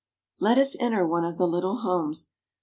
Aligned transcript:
Let 0.39 0.57
us 0.57 0.75
enter 0.79 1.05
one 1.05 1.23
of 1.23 1.37
the 1.37 1.45
little 1.45 1.81
homes 1.81 2.31